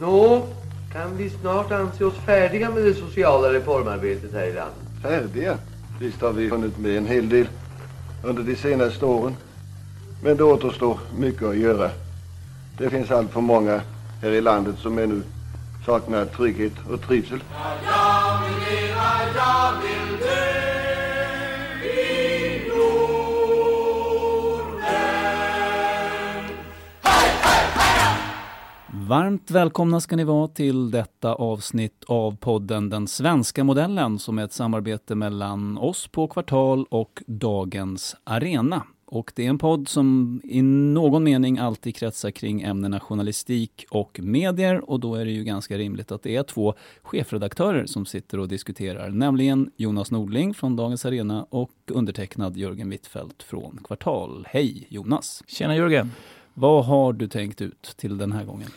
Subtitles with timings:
[0.00, 0.46] Nå,
[0.92, 4.76] kan vi snart anse oss färdiga med det sociala reformarbetet här i landet?
[5.02, 5.58] Färdiga?
[6.00, 7.48] Visst har vi hunnit med en hel del
[8.22, 9.36] under de senaste åren.
[10.22, 11.90] Men det återstår mycket att göra.
[12.78, 13.80] Det finns allt för många
[14.22, 15.22] här i landet som ännu
[15.86, 17.42] saknar trygghet och trivsel.
[17.84, 19.02] Jag vill leva,
[19.36, 20.05] jag vill
[29.08, 34.44] Varmt välkomna ska ni vara till detta avsnitt av podden Den svenska modellen som är
[34.44, 38.82] ett samarbete mellan oss på Kvartal och Dagens Arena.
[39.04, 44.20] Och det är en podd som i någon mening alltid kretsar kring ämnena journalistik och
[44.22, 48.40] medier och då är det ju ganska rimligt att det är två chefredaktörer som sitter
[48.40, 54.46] och diskuterar, nämligen Jonas Nordling från Dagens Arena och undertecknad Jörgen Wittfeldt från Kvartal.
[54.50, 55.42] Hej Jonas!
[55.46, 56.10] Tjena Jörgen!
[56.58, 58.70] Vad har du tänkt ut till den här gången?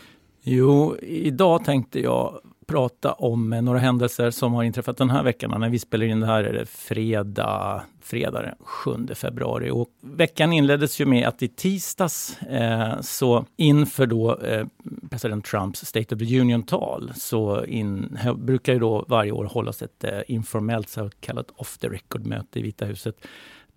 [0.52, 5.60] Jo, idag tänkte jag prata om några händelser som har inträffat den här veckan.
[5.60, 9.70] När vi spelar in det här är det fredag, fredag den 7 februari.
[9.70, 14.66] Och veckan inleddes ju med att i tisdags, eh, så inför då eh,
[15.10, 20.04] president Trumps State of the Union-tal, så in, brukar ju då varje år hållas ett
[20.04, 23.16] eh, informellt så kallat off the record-möte i Vita huset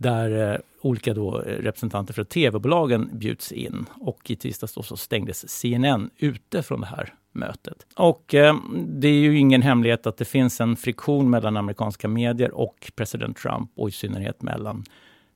[0.02, 3.86] där eh, olika då eh, representanter för tv-bolagen bjuds in.
[4.00, 7.86] Och i tisdags då så stängdes CNN ute från det här mötet.
[7.96, 12.54] Och eh, det är ju ingen hemlighet att det finns en friktion mellan amerikanska medier
[12.54, 14.84] och president Trump och i synnerhet mellan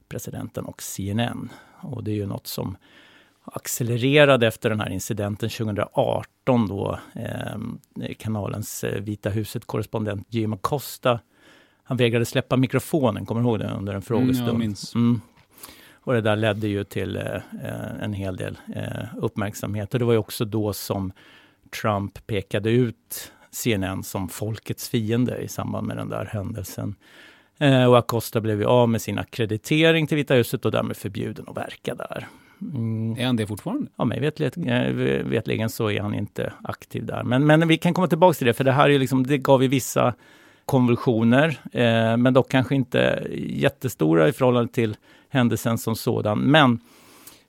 [0.08, 1.48] presidenten och CNN.
[1.80, 2.76] Och det är ju något som
[3.44, 11.20] accelererade efter den här incidenten 2018 då eh, kanalens eh, Vita huset-korrespondent Jim Acosta
[11.88, 14.48] han vägrade släppa mikrofonen, kommer du ihåg det, under en frågestund?
[14.48, 14.94] Mm, jag minns.
[14.94, 15.20] Mm.
[15.94, 19.92] Och det där ledde ju till eh, en hel del eh, uppmärksamhet.
[19.94, 21.12] Och det var ju också då som
[21.82, 26.94] Trump pekade ut CNN som folkets fiende i samband med den där händelsen.
[27.58, 31.44] Eh, och Acosta blev ju av med sin akkreditering till Vita huset och därmed förbjuden
[31.48, 32.26] att verka där.
[32.60, 33.16] Mm.
[33.18, 33.90] Är han det fortfarande?
[33.96, 34.20] Ja, mig
[35.24, 37.22] vetligen så är han inte aktiv där.
[37.22, 39.62] Men, men vi kan komma tillbaka till det, för det här är liksom, det gav
[39.62, 40.14] ju vissa
[40.66, 44.96] konvulsioner, eh, men dock kanske inte jättestora i förhållande till
[45.28, 46.38] händelsen som sådan.
[46.38, 46.80] Men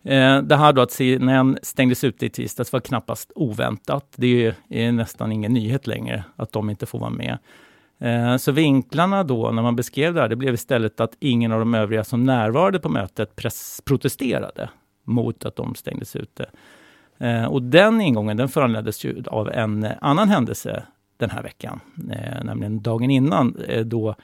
[0.03, 4.05] eh, det här då att CNN stängdes ute i tisdags var knappast oväntat.
[4.16, 7.38] Det är, är nästan ingen nyhet längre att de inte får vara med.
[8.00, 11.59] Eh, så vinklarna då, när man beskrev det här, det blev istället att ingen av
[11.59, 13.35] de övriga som närvarade på mötet
[13.85, 14.69] protesterade
[15.03, 16.45] mot att de stängdes ute.
[17.17, 20.84] Eh, och den ingången den föranleddes ju av en annan händelse
[21.17, 21.79] den här veckan,
[22.11, 24.16] eh, nämligen dagen innan eh, då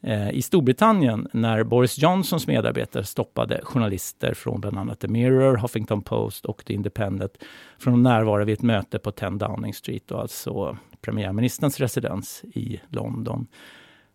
[0.00, 6.02] eh, i Storbritannien när Boris Johnsons medarbetare stoppade journalister från bland annat The Mirror, Huffington
[6.02, 7.32] Post och The Independent
[7.78, 12.80] från att närvara vid ett möte på 10 Downing Street, och alltså premiärministerns residens i
[12.88, 13.46] London.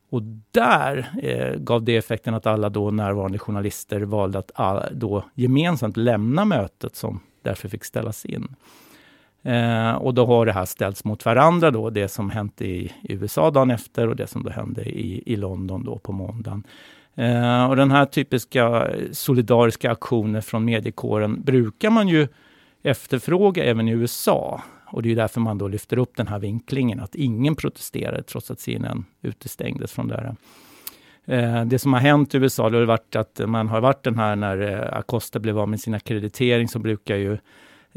[0.09, 0.21] Och
[0.51, 5.97] där eh, gav det effekten att alla då närvarande journalister valde att all, då gemensamt
[5.97, 8.55] lämna mötet som därför fick ställas in.
[9.47, 13.51] Eh, och då har det här ställts mot varandra då, det som hänt i, USA
[13.51, 16.63] dagen efter och det som då hände i, i London då på måndagen.
[17.15, 22.27] Eh, och den här typiska solidariska aktioner från mediekåren brukar man ju
[22.83, 24.61] efterfråga även i USA.
[24.85, 28.51] Och det är därför man då lyfter upp den här vinklingen, att ingen protesterade trots
[28.51, 30.35] att CNN utestängdes från det här.
[31.25, 34.17] Eh, det som har hänt i USA det har varit att man har varit den
[34.17, 37.37] här när eh, Acosta blev av med sin akkreditering så brukar ju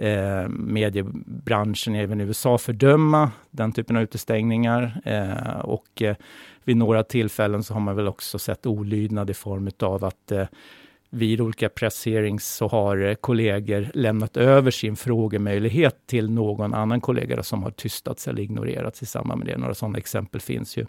[0.00, 5.00] eh, mediebranschen även i USA fördöma den typen av utestängningar.
[5.04, 6.16] Eh, och eh,
[6.64, 10.46] vid några tillfällen så har man väl också sett olydnad i form av att eh,
[11.10, 17.42] vid olika presshearings så har eh, kollegor lämnat över sin frågemöjlighet till någon annan kollega
[17.42, 19.58] som har tystats eller ignorerats i samband med det.
[19.58, 20.86] Några sådana exempel finns ju.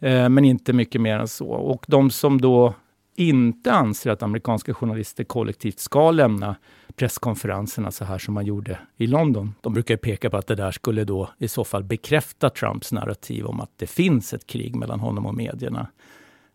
[0.00, 1.48] Eh, men inte mycket mer än så.
[1.48, 2.74] Och de som då
[3.16, 6.56] inte anser att amerikanska journalister kollektivt ska lämna
[6.96, 9.54] presskonferenserna så här som man gjorde i London.
[9.60, 13.46] De brukar peka på att det där skulle då i så fall bekräfta Trumps narrativ
[13.46, 15.86] om att det finns ett krig mellan honom och medierna.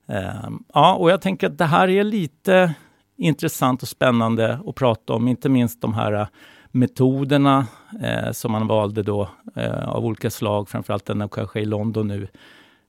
[0.06, 2.74] Um, ja, och jag tänker att det här är lite
[3.18, 6.28] intressant och spännande att prata om, inte minst de här uh,
[6.72, 7.68] metoderna
[8.04, 12.28] eh, som man valde då eh, av olika slag, framförallt den kanske i London nu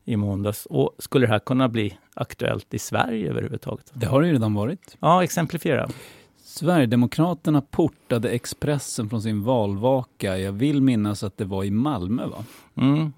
[0.05, 0.67] i måndags.
[0.67, 3.91] Och skulle det här kunna bli aktuellt i Sverige överhuvudtaget?
[3.95, 4.97] Det har det ju redan varit.
[5.01, 5.89] Ja, exemplifiera.
[6.59, 10.39] Sverigedemokraterna portade Expressen från sin valvaka.
[10.39, 12.45] Jag vill minnas att det var i Malmö, va?
[12.77, 13.13] Mm.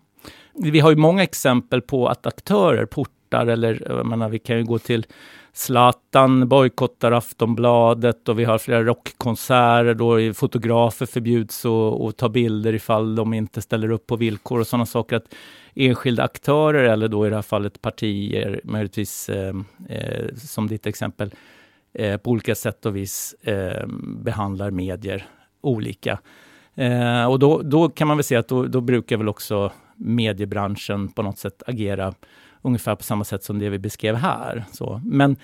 [0.55, 4.65] Vi har ju många exempel på att aktörer portar eller jag menar, vi kan ju
[4.65, 5.07] gå till
[5.53, 13.15] Zlatan bojkottar Aftonbladet och vi har flera rockkonserter då fotografer förbjuds att ta bilder ifall
[13.15, 15.17] de inte ställer upp på villkor och sådana saker.
[15.17, 15.35] Att
[15.75, 19.55] enskilda aktörer eller då i det här fallet partier, möjligtvis eh,
[19.89, 21.35] eh, som ditt exempel,
[21.93, 23.87] eh, på olika sätt och vis eh,
[24.25, 25.27] behandlar medier
[25.61, 26.19] olika.
[26.75, 31.09] Eh, och då, då kan man väl säga att då, då brukar väl också mediebranschen
[31.09, 32.15] på något sätt agera
[32.63, 34.65] ungefär på samma sätt som det vi beskrev här.
[34.73, 35.37] Så, men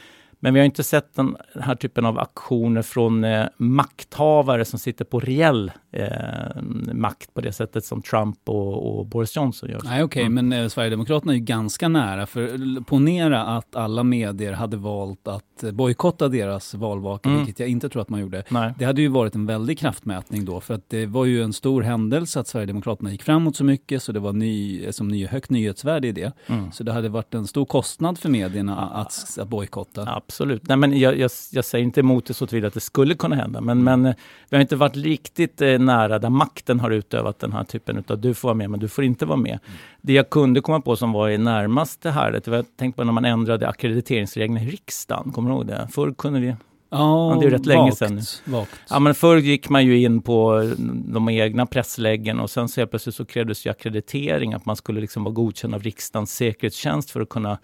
[0.47, 5.05] men vi har inte sett den här typen av aktioner från eh, makthavare som sitter
[5.05, 6.63] på reell eh,
[6.93, 9.81] makt på det sättet som Trump och, och Boris Johnson gör.
[9.85, 10.49] Nej, okej, okay, mm.
[10.49, 12.27] men eh, Sverigedemokraterna är ju ganska nära.
[12.27, 17.41] För ponera att alla medier hade valt att bojkotta deras valvaka, mm.
[17.41, 18.45] vilket jag inte tror att man gjorde.
[18.49, 18.75] Nej.
[18.79, 21.83] Det hade ju varit en väldig kraftmätning då, för att det var ju en stor
[21.83, 26.09] händelse att Sverigedemokraterna gick framåt så mycket, så det var ny, som ny, högt nyhetsvärde
[26.09, 26.33] i det.
[26.47, 26.73] Mm.
[26.73, 30.15] Så det hade varit en stor kostnad för medierna att, att bojkotta.
[30.17, 30.36] Absolut.
[30.45, 33.37] Nej, men jag, jag, jag säger inte emot det så tillvida att det skulle kunna
[33.37, 34.15] hända, men, men eh,
[34.49, 38.19] vi har inte varit riktigt eh, nära där makten har utövat den här typen av
[38.19, 39.59] du får vara med, men du får inte vara med.
[39.67, 39.79] Mm.
[40.01, 43.05] Det jag kunde komma på som var i närmaste här, det var, jag tänkte på
[43.05, 45.89] när man ändrade akkrediteringsreglerna i riksdagen, kommer du ihåg det?
[45.93, 46.55] Förr kunde vi
[46.91, 48.21] Ja, det är rätt länge sedan.
[48.45, 48.81] Vakt.
[48.91, 50.73] Ja, men förr gick man ju in på
[51.05, 55.01] de egna pressläggen och sen så helt plötsligt så krävdes ju akkreditering, att man skulle
[55.01, 57.59] liksom vara godkänd av riksdagens säkerhetstjänst för att kunna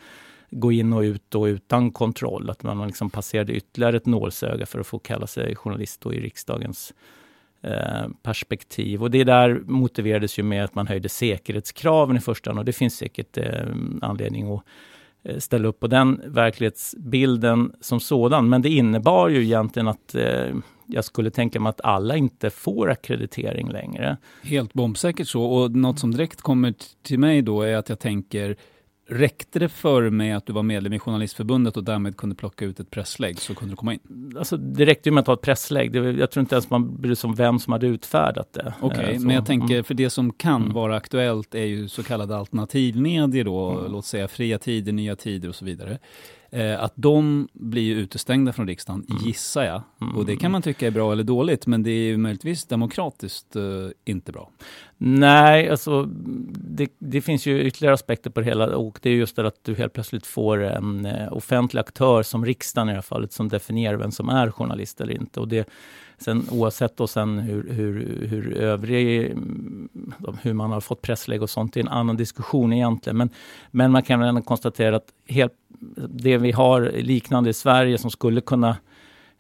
[0.53, 2.51] gå in och ut och utan kontroll.
[2.51, 6.95] Att man liksom passerade ytterligare ett nålsöga för att få kalla sig journalist i riksdagens
[7.63, 9.03] eh, perspektiv.
[9.03, 12.73] Och det där motiverades ju med att man höjde säkerhetskraven i första hand och det
[12.73, 13.67] finns säkert eh,
[14.03, 14.63] anledning att
[15.23, 18.49] eh, ställa upp på den verklighetsbilden som sådan.
[18.49, 20.55] Men det innebar ju egentligen att eh,
[20.87, 24.17] jag skulle tänka mig att alla inte får akkreditering längre.
[24.43, 25.45] Helt bombsäkert så.
[25.45, 28.57] Och något som direkt kommer till mig då är att jag tänker
[29.15, 32.81] Räckte det för mig att du var medlem i Journalistförbundet och därmed kunde plocka ut
[32.81, 34.01] ett presslägg så kunde du komma in?
[34.39, 35.97] Alltså, det räckte ju med att ha ett presslägg.
[35.97, 38.75] jag tror inte ens man bryr sig om vem som hade utfärdat det.
[38.81, 39.85] Okej, okay, eh, men jag tänker, mm.
[39.85, 40.75] för det som kan mm.
[40.75, 43.93] vara aktuellt är ju så kallade alternativmedier då, mm.
[43.93, 45.99] låt säga Fria Tider, Nya Tider och så vidare.
[46.55, 49.23] Eh, att de blir utestängda från riksdagen, mm.
[49.23, 49.83] gissar jag.
[50.01, 50.17] Mm.
[50.17, 53.57] Och det kan man tycka är bra eller dåligt, men det är ju möjligtvis demokratiskt
[53.57, 53.63] eh,
[54.05, 54.51] inte bra.
[54.99, 56.03] Nej, alltså
[56.55, 59.65] det, det, finns ju ytterligare aspekter på det hela och det är just det att
[59.65, 63.49] du helt plötsligt får en eh, offentlig aktör som riksdagen i det här fallet som
[63.49, 65.41] definierar vem som är journalist eller inte.
[65.41, 65.69] Och det,
[66.23, 69.89] sen, oavsett då sen hur, hur, hur övrig, mm,
[70.43, 73.17] hur man har fått presslägg och sånt, det är en annan diskussion egentligen.
[73.17, 73.31] Men,
[73.71, 75.53] men man kan ändå konstatera att helt,
[76.09, 78.77] det vi har liknande i Sverige som skulle kunna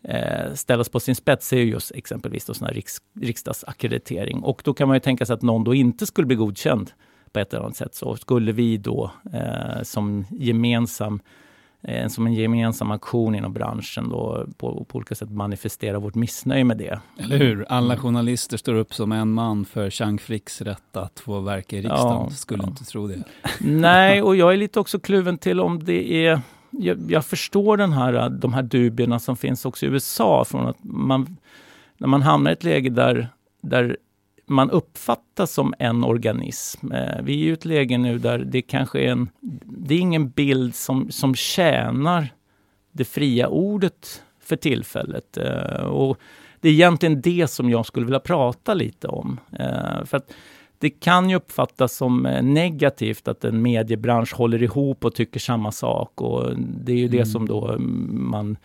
[0.02, 4.42] eh, ställas på sin spets är just exempelvis då sån här riks, riksdagsackreditering.
[4.42, 6.90] Och då kan man ju tänka sig att någon då inte skulle bli godkänd
[7.32, 7.94] på ett eller annat sätt.
[7.94, 11.20] Så skulle vi då eh, som gemensam
[11.82, 16.64] eh, som en gemensam aktion inom branschen då på, på olika sätt manifestera vårt missnöje
[16.64, 17.00] med det.
[17.18, 17.66] Eller hur?
[17.68, 21.80] Alla journalister står upp som en man för Chang Fricks rätt att få verka i
[21.80, 22.26] riksdagen.
[22.28, 22.68] Ja, Skulle ja.
[22.68, 23.22] inte tro det.
[23.60, 26.40] Nej, och jag är lite också kluven till om det är
[26.72, 30.44] jag, jag, förstår den här, de här dubierna som finns också i USA.
[30.44, 31.36] Från att man,
[31.98, 33.28] när man hamnar i ett läge där,
[33.60, 33.96] där
[34.52, 36.92] man uppfattas som en organism.
[36.92, 39.28] Eh, vi är i ett läge nu där det kanske är en...
[39.64, 42.34] Det är ingen bild som, som tjänar
[42.92, 45.36] det fria ordet för tillfället.
[45.36, 46.18] Eh, och
[46.60, 49.40] det är egentligen det som jag skulle vilja prata lite om.
[49.52, 50.32] Eh, för att
[50.78, 56.20] det kan ju uppfattas som negativt att en mediebransch håller ihop och tycker samma sak.
[56.20, 57.18] Och det är ju mm.
[57.18, 58.56] det som då mm, man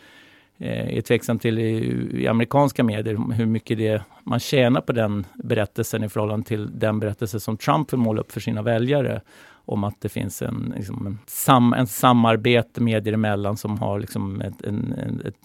[0.60, 6.04] är tveksam till i, i, amerikanska medier, hur mycket det man tjänar på den berättelsen
[6.04, 9.22] i förhållande till den berättelse som Trump vill måla upp för sina väljare
[9.52, 14.42] om att det finns en, liksom en, sam, en samarbete medier emellan som har liksom
[14.42, 15.36] ett, en, ett,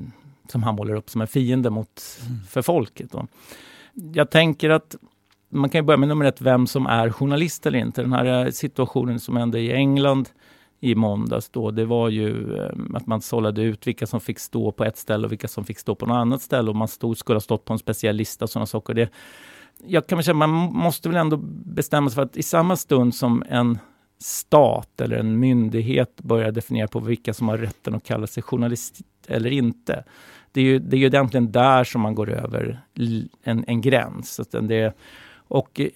[0.49, 2.40] som han målar upp som en fiende mot, mm.
[2.49, 3.12] för folket.
[3.12, 3.26] Då.
[3.92, 4.97] Jag tänker att
[5.49, 8.02] man kan börja med nummer ett, vem som är journalist eller inte.
[8.02, 10.28] Den här eh, situationen som hände i England
[10.85, 14.73] i måndags då, det var ju eh, att man sållade ut vilka som fick stå
[14.73, 17.19] på ett ställe och vilka som fick stå på något annat ställe och man stod,
[17.19, 18.95] skulle ha stått på en speciell lista och sådana saker.
[18.95, 19.11] Det,
[19.87, 23.15] jag kan väl säga, man måste väl ändå bestämma sig för att i samma stund
[23.15, 23.79] som en
[24.19, 29.01] stat eller en myndighet börjar definiera på vilka som har rätten att kalla sig journalist
[29.27, 30.05] eller inte.
[30.53, 32.81] Det är ju, det är ju egentligen där som man går över
[33.43, 34.35] en, en gräns.
[34.35, 34.97] Så det,
[35.35, 35.89] och eh,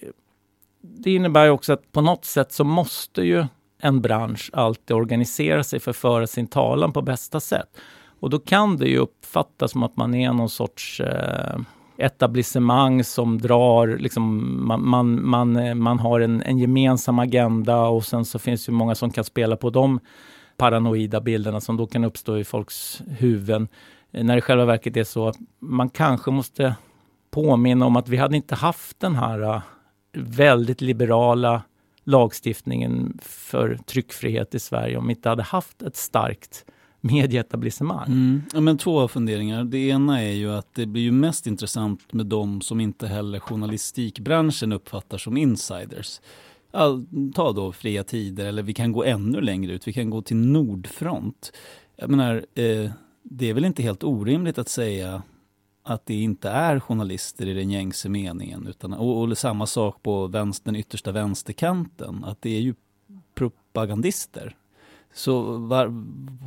[0.81, 3.45] det innebär också att på något sätt så måste ju
[3.79, 7.77] en bransch alltid organiserar sig för att föra sin talan på bästa sätt.
[8.19, 11.59] Och då kan det ju uppfattas som att man är någon sorts eh,
[11.97, 18.05] etablissemang som drar, liksom, man, man, man, eh, man har en, en, gemensam agenda och
[18.05, 19.99] sen så finns det många som kan spela på de
[20.57, 23.67] paranoida bilderna som då kan uppstå i folks huvuden.
[24.11, 26.75] Eh, när det i själva verket är så att man kanske måste
[27.31, 29.61] påminna om att vi hade inte haft den här eh,
[30.13, 31.61] väldigt liberala
[32.07, 36.65] lagstiftningen för tryckfrihet i Sverige om vi inte hade haft ett starkt
[37.01, 38.07] medieetablissemang.
[38.07, 38.41] Mm.
[38.53, 39.63] Ja, men två funderingar.
[39.63, 43.39] Det ena är ju att det blir ju mest intressant med de som inte heller
[43.39, 46.21] journalistikbranschen uppfattar som insiders.
[46.71, 50.21] All, ta då Fria Tider, eller vi kan gå ännu längre ut, vi kan gå
[50.21, 51.51] till Nordfront.
[51.95, 52.91] Jag menar, eh,
[53.23, 55.21] det är väl inte helt orimligt att säga
[55.87, 58.67] att det inte är journalister i den gängse meningen.
[58.67, 62.75] Utan, och, och samma sak på vänster, den yttersta vänsterkanten, att det är ju
[63.35, 64.55] propagandister.
[65.13, 65.87] Så var,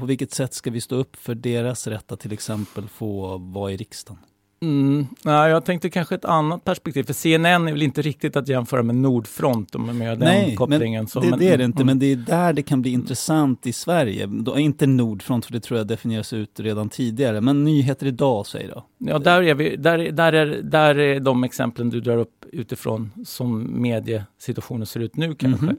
[0.01, 3.73] på vilket sätt ska vi stå upp för deras rätt att till exempel få vara
[3.73, 4.19] i riksdagen?
[4.63, 8.49] Mm, nej, jag tänkte kanske ett annat perspektiv, för CNN är väl inte riktigt att
[8.49, 11.07] jämföra med Nordfront, med den Nej, kopplingen.
[11.07, 11.87] Så, det, men, det är det inte, mm.
[11.87, 14.27] men det är där det kan bli intressant i Sverige.
[14.27, 18.69] Då, inte Nordfront, för det tror jag definieras ut redan tidigare, men nyheter idag säger
[18.69, 18.87] då.
[18.99, 23.13] Ja, där är, vi, där, där, är, där är de exemplen du drar upp utifrån
[23.25, 25.75] som mediesituationen ser ut nu kanske.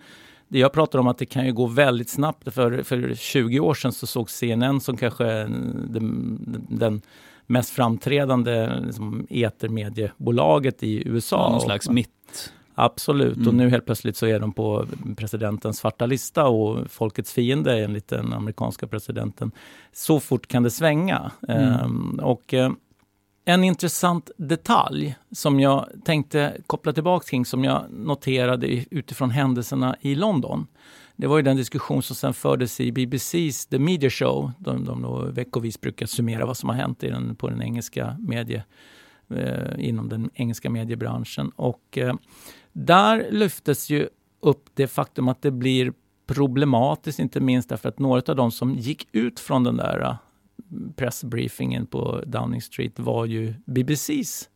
[0.47, 2.53] Det jag pratar om att det kan ju gå väldigt snabbt.
[2.53, 5.25] För, för 20 år sedan så såg CNN som kanske
[5.89, 7.01] den, den
[7.51, 11.49] mest framträdande liksom, etermediebolaget i USA.
[11.49, 12.51] Någon slags mitt.
[12.75, 13.57] Absolut, och Mm.
[13.57, 14.85] nu helt plötsligt så är de på
[15.17, 19.51] presidentens svarta lista och folkets fiende enligt den amerikanska presidenten.
[19.91, 21.31] Så fort kan det svänga.
[21.47, 21.63] Mm.
[21.63, 22.71] Ehm, och eh,
[23.45, 30.15] en intressant detalj som jag tänkte koppla tillbaka kring, som jag noterade utifrån händelserna i
[30.15, 30.67] London.
[31.15, 34.51] Det var ju den diskussion som sen fördes i BBCs The Media Show.
[34.59, 38.17] De, de då veckovis brukar summera vad som har hänt i den, på den engelska
[38.19, 38.63] medie,
[39.29, 41.49] eh, inom den engelska mediebranschen.
[41.55, 42.15] Och eh,
[42.73, 44.07] där lyftes ju
[44.39, 45.93] upp det faktum att det blir
[46.27, 50.17] problematiskt, inte minst därför att några av de som gick ut från den där
[50.95, 54.49] pressbriefingen på Downing Street var ju BBCs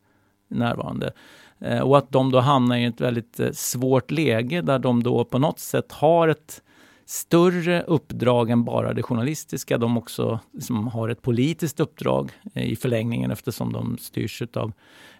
[0.48, 1.14] närvarande.
[1.60, 5.26] Eh, och att de då hamnar i ett väldigt eh, svårt läge där de då
[5.26, 6.62] på något sätt har ett
[7.06, 9.78] större uppdrag än bara det journalistiska.
[9.78, 14.74] De också liksom har ett politiskt uppdrag eh, i förlängningen eftersom de styrs av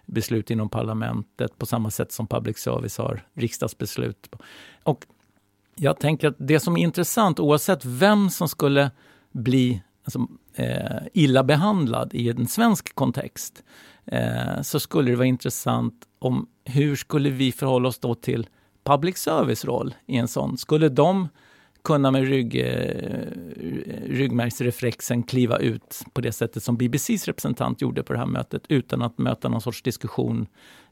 [0.06, 4.30] beslut inom parlamentet på samma sätt som public service har riksdagsbeslut.
[4.82, 5.06] Och
[5.74, 8.90] jag tänker att det som är intressant oavsett vem som skulle
[9.32, 13.62] bli alltså, eh, illa behandlad i en svensk kontext
[14.06, 18.46] eh, så skulle det vara intressant om hur skulle vi förhålla oss då till
[18.84, 20.58] public service roll i en sån?
[20.58, 21.28] Skulle de
[21.84, 23.30] kunna med rygg, eh,
[24.06, 29.02] ryggmärgsreflexen kliva ut på det sättet som BBCs representant gjorde på det här mötet utan
[29.02, 30.46] att möta någon sorts diskussion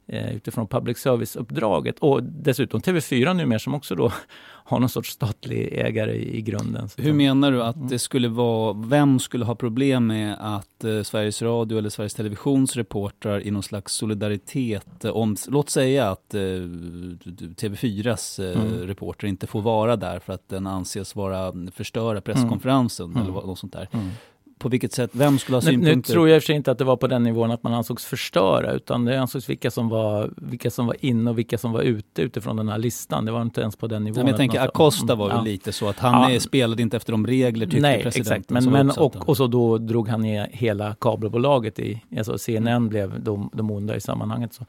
[0.07, 1.99] utifrån public service-uppdraget.
[1.99, 4.13] Och dessutom TV4 numera som också då
[4.67, 6.89] har någon sorts statlig ägare i, grunden.
[6.97, 7.89] Hur menar du att Mm.
[7.89, 12.77] det skulle vara, vem skulle ha problem med att eh, Sveriges Radio eller Sveriges Televisions
[12.77, 16.41] reportrar i någon slags solidaritet, eh, om, låt säga att eh,
[17.57, 18.87] TV4s eh, Mm.
[18.87, 23.23] reporter inte får vara där för att den anses vara förstöra presskonferensen Mm.
[23.23, 23.89] eller något sånt där.
[23.93, 24.09] Mm.
[24.65, 26.13] På vilket sätt, vem skulle ha Nu, nu synpunkter?
[26.13, 27.75] tror jag i och för sig inte att det var på den nivån att man
[27.75, 31.73] ansågs förstöra, utan det ansågs vilka som var, vilka som var inne och vilka som
[31.73, 33.25] var ute utifrån den här listan.
[33.25, 34.15] Det var inte ens på den nivån.
[34.17, 35.43] Nej, men jag tänker Acosta var ju Ja.
[35.43, 36.41] lite så att han Ja.
[36.41, 38.51] spelade inte efter de regler tyckte Nej, presidenten exakt.
[38.51, 43.23] Men, men, och, och så då drog han ner hela kabelbolaget i, alltså CNN blev
[43.23, 44.55] de, de onda i sammanhanget.
[44.55, 44.65] Så.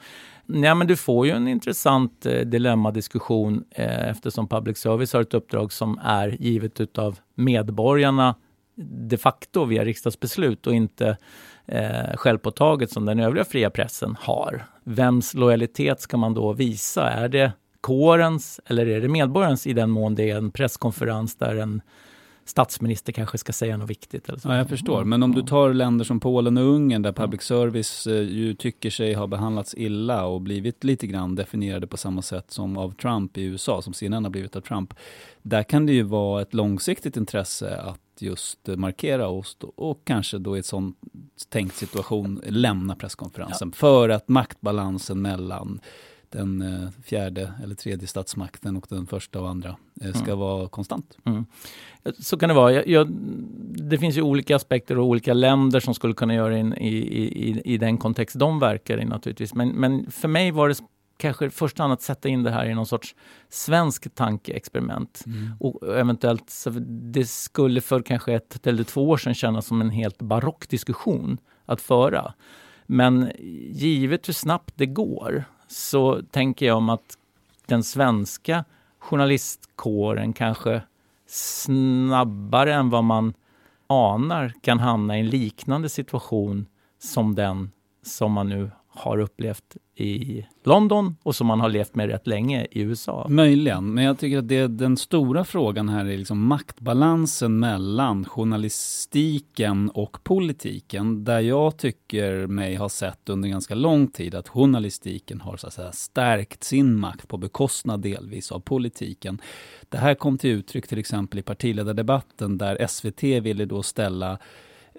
[0.46, 5.34] Nej, men du får ju en intressant eh, dilemmadiskussion eh, eftersom public service har ett
[5.34, 8.36] uppdrag som är givet utav medborgarna
[8.76, 11.18] de facto via riksdagsbeslut och inte
[11.66, 14.66] eh, självpåtaget som den övriga fria pressen har.
[14.84, 17.10] Vems lojalitet ska man då visa?
[17.10, 17.52] Är det
[17.82, 21.82] kårens eller är det medborgarens i den mån det är en presskonferens där en
[22.46, 24.30] statsminister kanske ska säga något viktigt.
[24.30, 24.50] Eller så.
[24.50, 25.04] Ja, jag förstår.
[25.04, 28.90] Men om du tar länder som Polen och Ungern där public service eh, ju tycker
[28.90, 33.38] sig ha behandlats illa och blivit lite grann definierade på samma sätt som av Trump
[33.38, 34.94] i USA, som CNN har blivit av Trump.
[35.42, 40.02] Där kan det ju vara ett långsiktigt intresse att just eh, markera och, stå, och
[40.06, 40.94] kanske då i en sån
[41.50, 43.72] tänkt situation lämna presskonferensen.
[43.72, 45.80] För att maktbalansen mellan
[46.30, 50.40] den eh, fjärde eller tredje statsmakten och den första och andra eh, ska Mm.
[50.40, 51.18] vara konstant.
[51.26, 51.46] Mm.
[52.20, 52.74] Så kan det vara.
[52.74, 53.08] Jag, jag,
[53.90, 57.62] det finns ju olika aspekter och olika länder som skulle kunna göra in i, i,
[57.74, 59.54] i den kontext de verkar i naturligtvis.
[59.54, 60.76] Men, men för mig var det
[61.18, 63.16] kanske i första hand att sätta in det här i någon sorts
[63.50, 65.24] svensk tankeexperiment.
[65.60, 66.66] Och eventuellt,
[67.14, 71.38] det skulle för kanske ett eller två år sedan kännas som en helt barock diskussion
[71.66, 72.34] att föra.
[72.86, 73.32] Men
[73.72, 77.18] givet hur snabbt det går så tänker jag om att
[77.66, 78.66] den svenska
[79.00, 80.82] journalistkåren kanske
[81.28, 83.34] snabbare än vad man
[83.88, 86.66] anar kan hamna i en liknande situation
[87.00, 87.72] som den
[88.04, 92.68] som man nu har upplevt i London och som man har levt med rätt länge
[92.72, 93.28] i USA.
[93.30, 99.90] Möjligen, men jag tycker att det, den stora frågan här är liksom maktbalansen mellan journalistiken
[99.90, 101.24] och politiken.
[101.24, 105.74] Där jag tycker mig ha sett under ganska lång tid att journalistiken har så att
[105.74, 109.42] säga, stärkt sin makt på bekostnad delvis av politiken.
[109.90, 114.38] Det här kom till uttryck till exempel i partiledardebatten där SVT ville då ställa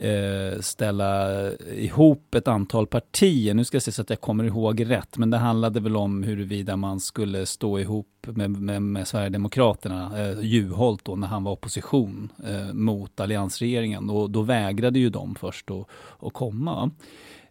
[0.00, 3.54] eh, ställa ihop ett antal partier.
[3.54, 6.22] Nu ska jag se så att jag kommer ihåg rätt, men det handlade väl om
[6.22, 11.52] huruvida man skulle stå ihop med, med, med Sverigedemokraterna, eh, Juholt då, när han var
[11.52, 14.10] opposition eh, mot alliansregeringen.
[14.10, 16.90] Och då vägrade ju de först att, komma.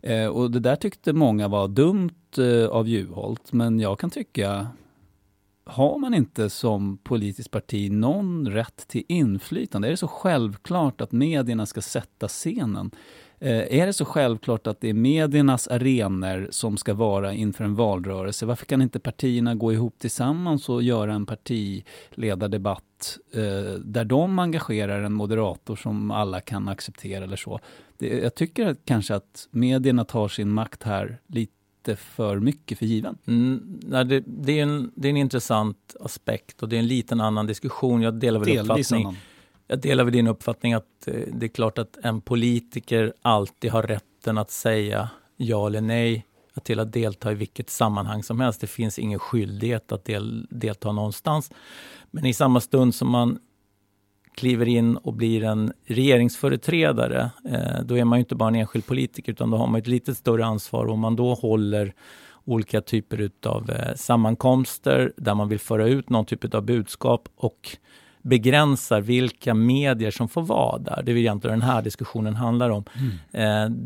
[0.01, 4.67] Eh, och det där tyckte många var dumt eh, av Juholt, men jag kan tycka
[5.65, 9.87] har man inte som politiskt parti någon rätt till inflytande?
[9.87, 12.91] Är det så självklart att medierna ska sätta scenen?
[13.39, 17.75] Eh, är det så självklart att det är mediernas arenor som ska vara inför en
[17.75, 18.45] valrörelse?
[18.45, 25.03] Varför kan inte partierna gå ihop tillsammans och göra en partiledardebatt eh, där de engagerar
[25.03, 27.59] en moderator som alla kan acceptera eller så?
[27.97, 31.54] Det, jag tycker att kanske att medierna tar sin makt här lite
[31.85, 33.17] lite för mycket för given?
[33.27, 36.87] Mm, nej, det, det, är en, det är en intressant aspekt och det är en
[36.87, 38.01] liten annan diskussion.
[38.01, 39.05] Jag delar väl uppfattning.
[39.05, 39.17] Annan.
[39.67, 43.83] Jag delar väl din uppfattning att eh, det är klart att en politiker alltid har
[43.83, 46.25] rätten att säga ja eller nej
[46.63, 48.61] till att delta i vilket sammanhang som helst.
[48.61, 51.51] Det finns ingen skyldighet att del, delta någonstans.
[52.11, 53.39] Men i samma stund som man
[54.35, 58.85] kliver in och blir en regeringsföreträdare, eh, då är man ju inte bara en enskild
[58.85, 60.87] politiker utan då har man ett lite större ansvar.
[60.87, 61.93] Om man då håller
[62.45, 67.77] olika typer av eh, sammankomster där man vill föra ut någon typ av budskap och
[68.21, 71.03] begränsar vilka medier som får vara där.
[71.05, 72.83] Det är egentligen den här diskussionen handlar om.
[72.93, 73.13] Mm.
[73.31, 73.77] Eh,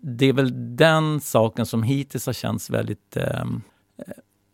[0.00, 3.16] det är väl den saken som hittills har känts väldigt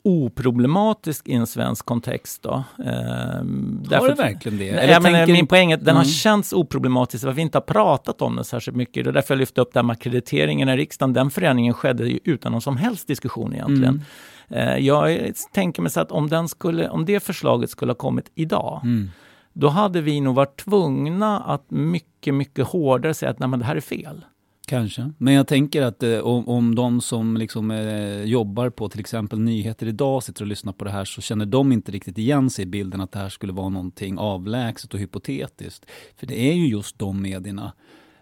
[0.04, 2.42] oproblematisk i en svensk kontext.
[2.42, 2.64] Då.
[2.78, 4.64] Ehm, har det verkligen det?
[4.64, 5.32] Ja, tänker...
[5.32, 5.96] Min poäng är att den mm.
[5.96, 9.04] har känts oproblematisk, varför vi inte har pratat om den särskilt mycket.
[9.04, 11.12] Det är därför jag lyfte upp det här med akkrediteringen i riksdagen.
[11.12, 14.02] Den förändringen skedde ju utan någon som helst diskussion egentligen.
[14.48, 14.68] Mm.
[14.68, 18.30] Eh, jag tänker mig så att om, den skulle, om det förslaget skulle ha kommit
[18.34, 19.10] idag, mm.
[19.52, 23.64] då hade vi nog varit tvungna att mycket, mycket hårdare säga att Nej, men det
[23.64, 24.24] här är fel.
[24.66, 29.00] Kanske, men jag tänker att eh, om, om de som liksom, eh, jobbar på till
[29.00, 32.50] exempel nyheter idag sitter och lyssnar på det här så känner de inte riktigt igen
[32.50, 35.90] sig i bilden att det här skulle vara någonting avlägset och hypotetiskt.
[36.16, 37.72] För det är ju just de medierna,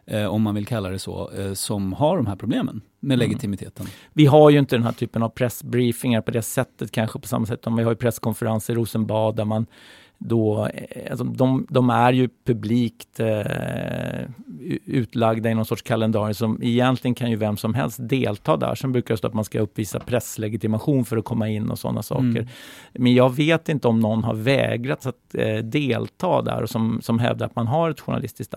[0.06, 3.28] eh, om man vill kalla det så, eh, som har de här problemen med mm.
[3.28, 3.86] legitimiteten.
[4.12, 7.46] Vi har ju inte den här typen av pressbriefingar på det sättet kanske på samma
[7.46, 9.66] sätt som vi har presskonferenser i Rosenbad där man
[10.28, 13.40] då, eh, alltså de, de är ju publikt eh,
[14.86, 18.74] utlagda i någon sorts kalendarium som egentligen kan ju vem som helst delta där.
[18.74, 22.02] Sen brukar det stå att man ska uppvisa presslegitimation för att komma in och sådana
[22.02, 22.22] saker.
[22.22, 22.46] Mm.
[22.92, 27.18] Men jag vet inte om någon har vägrat att eh, delta där och som, som
[27.18, 28.54] hävdar att man har ett journalistiskt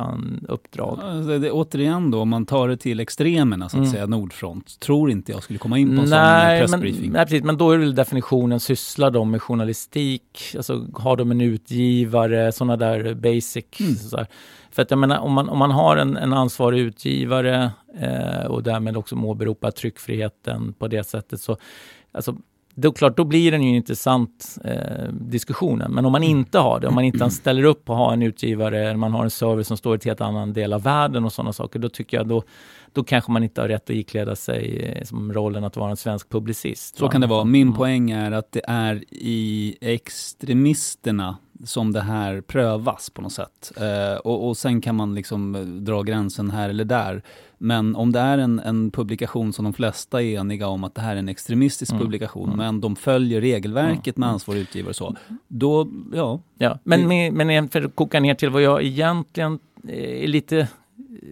[0.47, 0.99] uppdrag.
[1.01, 3.91] Ja, det, det, återigen då, om man tar det till extremerna, så att mm.
[3.91, 4.05] säga,
[4.35, 7.01] Nordfront, tror inte jag skulle komma in på en nej, sån pressbriefing.
[7.01, 10.53] Men, nej, precis, men då är väl definitionen, sysslar de med journalistik?
[10.55, 13.65] Alltså har de en utgivare, sådana där basic.
[13.79, 13.95] Mm.
[13.95, 14.25] Så
[14.71, 18.63] För att jag menar, om man, om man har en, en ansvarig utgivare eh, och
[18.63, 21.57] därmed också åberopar tryckfriheten på det sättet så
[22.11, 22.35] alltså,
[22.77, 25.91] då, klart, då blir den ju intressant eh, diskussionen.
[25.91, 26.37] Men om man mm.
[26.37, 29.13] inte har det, om man inte ställer upp på att ha en utgivare, eller man
[29.13, 31.79] har en service som står i en helt annan del av världen och sådana saker,
[31.79, 32.43] då tycker jag då,
[32.95, 35.97] då kanske man inte har rätt att ikläda sig eh, som rollen att vara en
[35.97, 36.97] svensk publicist.
[36.97, 37.43] Så kan det vara.
[37.43, 37.77] Min mm.
[37.77, 43.71] poäng är att det är i extremisterna som det här prövas på något sätt.
[43.77, 47.23] Eh, och, och sen kan man liksom dra gränsen här eller där.
[47.57, 51.01] Men om det är en, en, publikation som de flesta är eniga om att det
[51.01, 52.03] här är en extremistisk mm.
[52.03, 52.57] publikation, mm.
[52.57, 54.33] men de följer regelverket med mm.
[54.33, 55.15] ansvarig utgivare och så,
[55.47, 56.39] då, ja.
[56.57, 60.67] ja men, med, men för att koka ner till vad jag egentligen är lite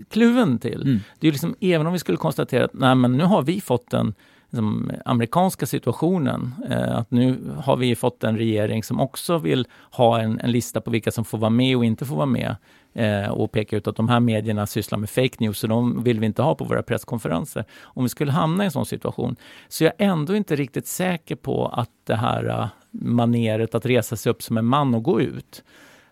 [0.10, 0.82] kluven till.
[0.82, 1.00] Mm.
[1.20, 3.92] Det är liksom, även om vi skulle konstatera att nej, men nu har vi fått
[3.92, 4.14] den
[4.50, 10.22] liksom, amerikanska situationen, eh, att nu har vi fått en regering som också vill ha
[10.22, 12.56] en, en lista på vilka som får vara med och inte får vara med
[12.94, 16.20] eh, och peka ut att de här medierna sysslar med fake news och de vill
[16.20, 17.66] vi inte ha på våra presskonferenser.
[17.82, 19.36] Om vi skulle hamna i en sån situation
[19.68, 24.16] så är jag ändå inte riktigt säker på att det här uh, maneret att resa
[24.16, 25.64] sig upp som en man och gå ut,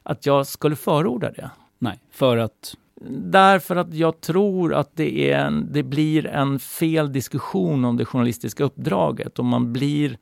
[0.04, 1.50] att jag skulle förorda det.
[1.80, 2.76] Nej, för att
[3.10, 8.06] Därför att jag tror att det, är en, det blir en fel diskussion om det
[8.06, 10.18] journalistiska uppdraget och man blir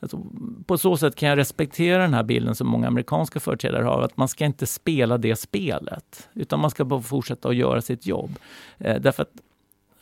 [0.00, 0.22] Alltså,
[0.66, 4.16] på så sätt kan jag respektera den här bilden som många amerikanska företrädare har, att
[4.16, 8.38] man ska inte spela det spelet, utan man ska bara fortsätta att göra sitt jobb.
[8.78, 9.32] Eh, därför att,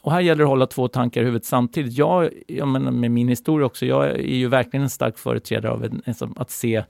[0.00, 1.98] och här gäller det att hålla två tankar i huvudet samtidigt.
[1.98, 5.84] Jag, jag menar med min historia också, jag är ju verkligen en stark företrädare av
[5.84, 6.02] en,
[6.36, 6.84] att se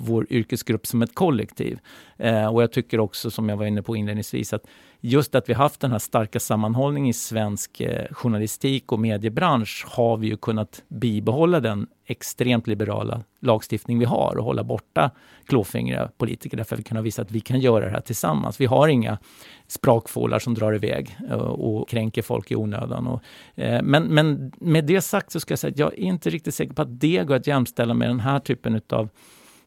[0.00, 1.78] vår yrkesgrupp som ett kollektiv.
[2.16, 4.66] Eh, och jag tycker också, som jag var inne på inledningsvis, att
[5.00, 10.16] just att vi haft den här starka sammanhållningen i svensk eh, journalistik och mediebransch har
[10.16, 15.10] vi ju kunnat bibehålla den extremt liberala lagstiftning vi har och hålla borta
[15.46, 18.60] klåfingriga politiker därför att vi kan visa att vi kan göra det här tillsammans.
[18.60, 19.18] Vi har inga
[19.66, 23.06] sprakfålar som drar iväg och, eh, och kränker folk i onödan.
[23.06, 23.22] Och,
[23.60, 26.54] eh, men, men med det sagt så ska jag säga att jag är inte riktigt
[26.54, 29.08] säker på att det går att jämställa med den här typen av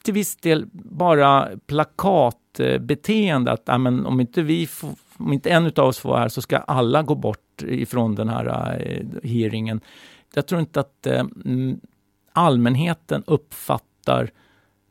[0.03, 3.51] till viss del bara plakatbeteende.
[3.51, 6.41] Att amen, om, inte vi får, om inte en av oss får vara här så
[6.41, 8.45] ska alla gå bort ifrån den här
[8.79, 9.81] eh, hearingen.
[10.33, 11.23] Jag tror inte att eh,
[12.33, 14.31] allmänheten uppfattar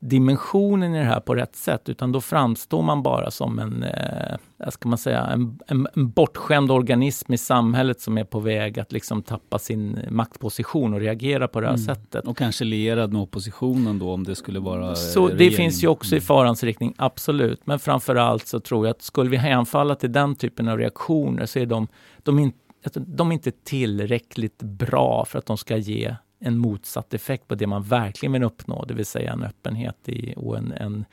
[0.00, 4.68] dimensionen i det här på rätt sätt, utan då framstår man bara som en, eh,
[4.68, 8.92] ska man säga, en, en, en bortskämd organism i samhället som är på väg att
[8.92, 11.86] liksom tappa sin maktposition och reagera på det här mm.
[11.86, 12.26] sättet.
[12.26, 15.38] Och kanske lierad med oppositionen då om det skulle vara Så regering.
[15.38, 16.26] det finns ju också i mm.
[16.26, 17.66] farans riktning, absolut.
[17.66, 21.46] Men framför allt så tror jag att skulle vi hänfalla till den typen av reaktioner
[21.46, 21.88] så är de,
[22.22, 22.52] de, in,
[22.84, 27.54] alltså, de är inte tillräckligt bra för att de ska ge en motsatt effekt på
[27.54, 31.04] det man verkligen vill uppnå, det vill säga en öppenhet i, och en, en,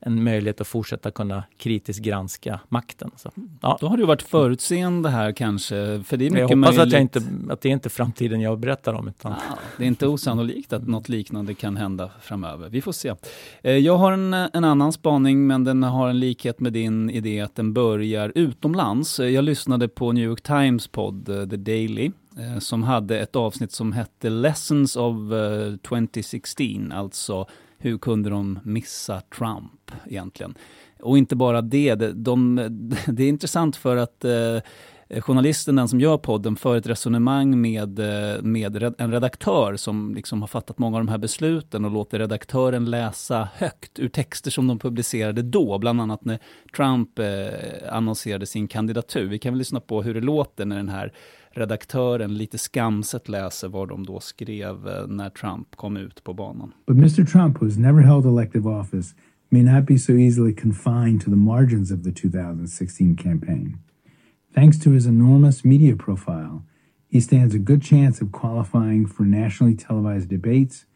[0.00, 3.10] en möjlighet att fortsätta kunna kritiskt granska makten.
[3.16, 3.30] Så,
[3.62, 3.78] ja.
[3.80, 6.94] Då har du varit förutseende här kanske, för det är mycket Jag hoppas möjligt.
[6.94, 9.08] att, inte, att det är inte framtiden jag berättar om.
[9.08, 9.32] Utan...
[9.32, 12.68] Ja, det är inte osannolikt att något liknande kan hända framöver.
[12.68, 13.14] Vi får se.
[13.62, 17.40] Eh, jag har en, en annan spaning, men den har en likhet med din idé
[17.40, 19.18] att den börjar utomlands.
[19.18, 23.72] Jag lyssnade på New York Times podd eh, The Daily Eh, som hade ett avsnitt
[23.72, 27.46] som hette Lessons of eh, 2016, alltså
[27.78, 30.54] hur kunde de missa Trump egentligen?
[31.00, 32.56] Och inte bara det, de, de,
[33.06, 34.58] det är intressant för att eh,
[35.20, 40.40] journalisten, den som gör podden, för ett resonemang med, eh, med en redaktör som liksom
[40.40, 44.66] har fattat många av de här besluten och låter redaktören läsa högt ur texter som
[44.66, 46.38] de publicerade då, bland annat när
[46.76, 49.28] Trump eh, annonserade sin kandidatur.
[49.28, 51.12] Vi kan väl lyssna på hur det låter när den här
[51.54, 56.72] redaktören lite skamset läser vad de då skrev eh, när Trump kom ut på banan.
[56.86, 59.14] But Mr Trump, who has never held elective office,
[59.48, 63.78] may not be so easily confined to the margins of the 2016 campaign.
[64.54, 66.62] Thanks to his enormous media profile,
[67.08, 70.86] he stands a good chance of qualifying for nationally televised debates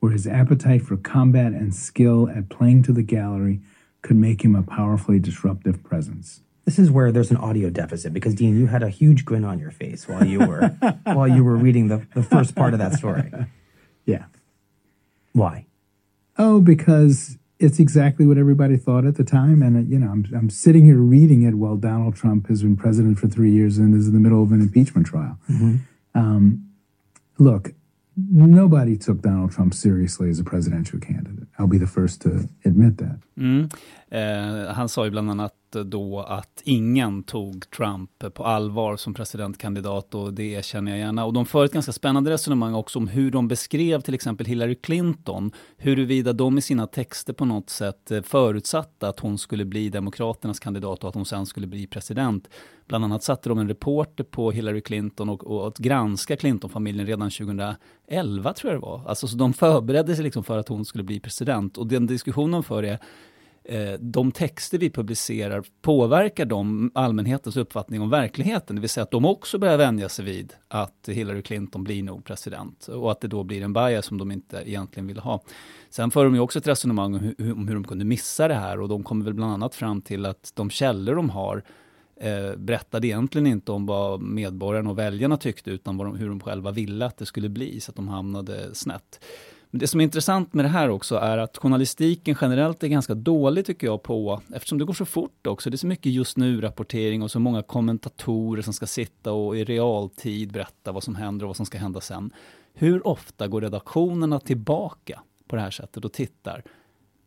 [0.00, 3.60] where his appetite for combat and skill at playing to the gallery
[4.02, 6.40] could make him a powerfully disruptive presence.
[6.68, 9.58] This is where there's an audio deficit because Dean, you had a huge grin on
[9.58, 10.68] your face while you were
[11.04, 13.32] while you were reading the, the first part of that story.
[14.04, 14.26] Yeah.
[15.32, 15.64] Why?
[16.36, 19.62] Oh, because it's exactly what everybody thought at the time.
[19.62, 23.18] And, you know, I'm, I'm sitting here reading it while Donald Trump has been president
[23.18, 25.38] for three years and is in the middle of an impeachment trial.
[25.50, 25.76] Mm-hmm.
[26.14, 26.68] Um,
[27.38, 27.72] look,
[28.30, 31.48] nobody took Donald Trump seriously as a presidential candidate.
[31.58, 33.20] I'll be the first to admit that.
[33.38, 33.74] Mm.
[34.10, 40.14] Eh, han sa ju bland annat då att ingen tog Trump på allvar som presidentkandidat
[40.14, 41.24] och det erkänner jag gärna.
[41.24, 44.74] Och de för ett ganska spännande resonemang också om hur de beskrev till exempel Hillary
[44.74, 49.88] Clinton, huruvida de i sina texter på något sätt eh, förutsatte att hon skulle bli
[49.88, 52.48] Demokraternas kandidat och att hon sen skulle bli president.
[52.86, 57.30] Bland annat satte de en reporter på Hillary Clinton och, och att granska Clinton-familjen redan
[57.30, 59.02] 2011 tror jag det var.
[59.06, 62.62] Alltså så de förberedde sig liksom för att hon skulle bli president och den diskussionen
[62.62, 62.98] för är
[63.70, 68.76] Eh, de texter vi publicerar, påverkar de allmänhetens uppfattning om verkligheten?
[68.76, 72.24] Det vill säga att de också börjar vänja sig vid att Hillary Clinton blir nog
[72.24, 75.42] president och att det då blir en bias som de inte egentligen vill ha.
[75.90, 78.54] Sen för de ju också ett resonemang om hur, om hur de kunde missa det
[78.54, 81.62] här och de kommer väl bland annat fram till att de källor de har
[82.16, 86.40] eh, berättade egentligen inte om vad medborgarna och väljarna tyckte utan vad de, hur de
[86.40, 89.20] själva ville att det skulle bli så att de hamnade snett.
[89.70, 93.14] Men det som är intressant med det här också är att journalistiken generellt är ganska
[93.14, 96.36] dålig tycker jag på, eftersom det går så fort också, det är så mycket just
[96.36, 101.44] nu-rapportering och så många kommentatorer som ska sitta och i realtid berätta vad som händer
[101.44, 102.30] och vad som ska hända sen.
[102.74, 106.62] Hur ofta går redaktionerna tillbaka på det här sättet och tittar?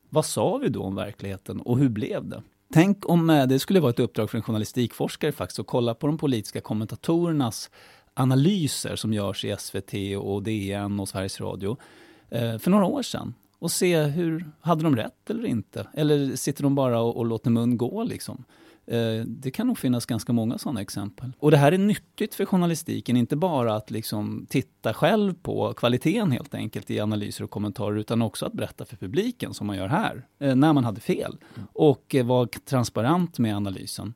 [0.10, 2.43] Vad sa vi då om verkligheten och hur blev det?
[2.73, 6.08] Tänk om eh, det skulle vara ett uppdrag för en journalistikforskare faktiskt att kolla på
[6.08, 7.69] de politiska kommentatorernas
[8.13, 11.77] analyser som görs i SVT och DN och Sveriges Radio
[12.31, 15.87] för några år sedan och se hur, hade de rätt eller inte?
[15.93, 18.43] Eller sitter de bara och, och låter mun gå liksom?
[18.85, 21.31] Eh, det kan nog finnas ganska många sådana exempel.
[21.39, 26.31] Och det här är nyttigt för journalistiken, inte bara att liksom titta själv på kvaliteten
[26.31, 29.87] helt enkelt i analyser och kommentarer, utan också att berätta för publiken, som man gör
[29.87, 31.37] här, eh, när man hade fel.
[31.73, 34.13] Och eh, vara transparent med analysen.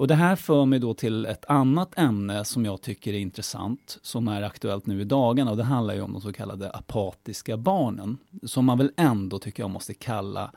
[0.00, 3.98] Och det här för mig då till ett annat ämne som jag tycker är intressant,
[4.02, 5.50] som är aktuellt nu i dagarna.
[5.50, 9.62] Och det handlar ju om de så kallade apatiska barnen, som man väl ändå tycker
[9.62, 10.52] jag måste kalla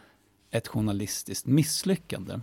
[0.52, 2.40] ett journalistiskt misslyckande.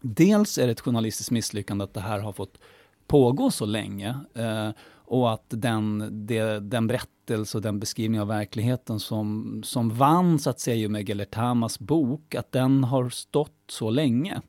[0.00, 2.58] Dels är det ett journalistiskt misslyckande att det här har fått
[3.06, 9.00] pågå så länge eh, och att den, det, den berättelse och den beskrivning av verkligheten
[9.00, 14.42] som, som vann så att säga med Gelertamas bok, att den har stått så länge.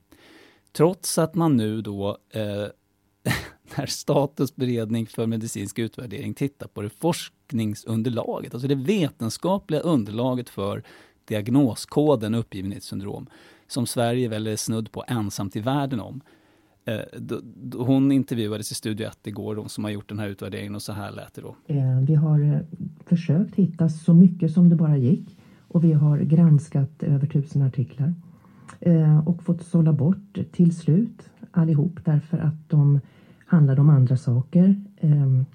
[0.80, 2.42] Trots att man nu då, eh,
[3.78, 10.84] när Statens beredning för medicinsk utvärdering tittar på det forskningsunderlaget, alltså det vetenskapliga underlaget för
[11.26, 13.28] diagnoskoden uppgivenhetssyndrom,
[13.68, 16.22] som Sverige väl är snudd på ensamt i världen om.
[16.86, 17.00] Eh,
[17.78, 20.94] hon intervjuades i Studio 1 igår, de som har gjort den här utvärderingen och så
[20.94, 21.56] här lät det då.
[21.68, 22.60] Eh, vi har eh,
[23.06, 25.38] försökt hitta så mycket som det bara gick
[25.68, 28.14] och vi har granskat över tusen artiklar
[28.80, 33.00] Eh, och fått sålla bort till slut allihop därför att de
[33.46, 35.46] handlade om andra saker ehm,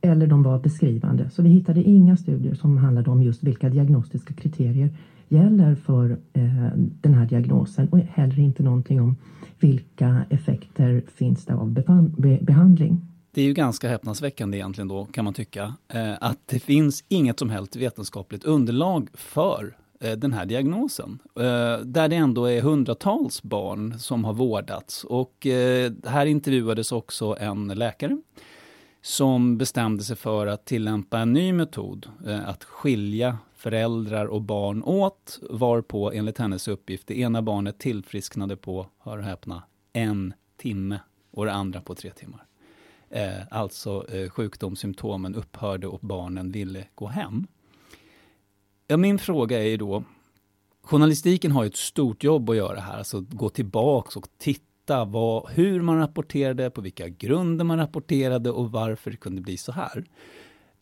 [0.00, 1.30] eller de var beskrivande.
[1.30, 4.90] Så vi hittade inga studier som handlade om just vilka diagnostiska kriterier
[5.28, 9.16] gäller för eh, den här diagnosen och heller inte någonting om
[9.60, 11.72] vilka effekter finns det av
[12.40, 13.00] behandling.
[13.34, 17.38] Det är ju ganska häpnadsväckande egentligen då, kan man tycka, eh, att det finns inget
[17.38, 21.18] som helst vetenskapligt underlag för Eh, den här diagnosen.
[21.36, 25.04] Eh, där det ändå är hundratals barn som har vårdats.
[25.04, 28.16] Och eh, här intervjuades också en läkare
[29.02, 32.08] som bestämde sig för att tillämpa en ny metod,
[32.46, 38.86] att skilja föräldrar och barn åt, varpå enligt hennes uppgift det ena barnet tillfrisknade på,
[38.98, 39.62] hör och häpna,
[39.92, 42.44] en timme och det andra på tre timmar.
[43.50, 47.46] Alltså sjukdomssymptomen upphörde och barnen ville gå hem.
[48.92, 50.04] Ja, min fråga är ju då,
[50.82, 55.50] journalistiken har ju ett stort jobb att göra här, alltså gå tillbaks och titta vad,
[55.50, 60.04] hur man rapporterade, på vilka grunder man rapporterade och varför det kunde bli så här.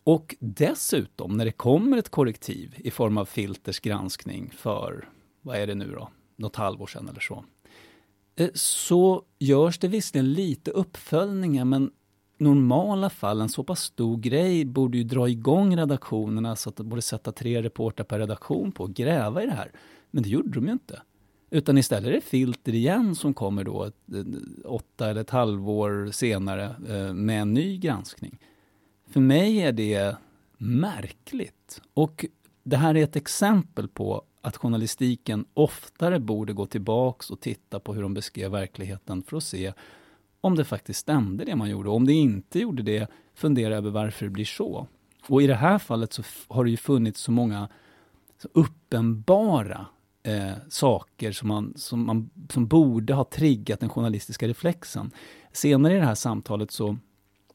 [0.03, 5.09] Och dessutom, när det kommer ett korrektiv i form av Filters granskning för,
[5.41, 7.45] vad är det nu då, något halvår sedan eller så,
[8.35, 11.91] eh, så görs det visserligen lite uppföljningar, men
[12.41, 16.89] normala fall, en så pass stor grej, borde ju dra igång redaktionerna så att de
[16.89, 19.71] borde sätta tre reportrar per redaktion på att gräva i det här.
[20.11, 21.01] Men det gjorde de ju inte.
[21.49, 23.95] Utan istället är det Filter igen som kommer då ett,
[24.65, 28.39] åtta eller ett halvår senare eh, med en ny granskning.
[29.09, 30.15] För mig är det
[30.57, 31.81] märkligt.
[31.93, 32.25] Och
[32.63, 37.93] det här är ett exempel på att journalistiken oftare borde gå tillbaks och titta på
[37.93, 39.73] hur de beskrev verkligheten för att se
[40.41, 41.89] om det faktiskt stämde det man gjorde.
[41.89, 44.87] Om det inte gjorde det, fundera över varför det blir så.
[45.27, 47.69] Och i det här fallet så har det ju funnits så många
[48.41, 49.85] så uppenbara
[50.23, 55.11] eh, saker som, man, som, man, som borde ha triggat den journalistiska reflexen.
[55.51, 56.97] Senare i det här samtalet så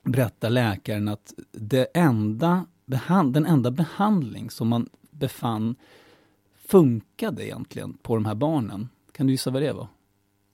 [0.02, 5.76] berättar läkaren att det enda behand, den enda behandling som man befann
[6.56, 8.88] funkade egentligen på de här barnen.
[9.12, 9.88] Kan du gissa vad det var?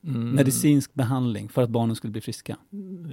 [0.05, 0.31] Mm.
[0.31, 2.57] Medicinsk behandling för att barnen skulle bli friska.